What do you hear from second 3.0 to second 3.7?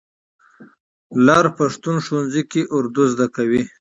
زده کوي.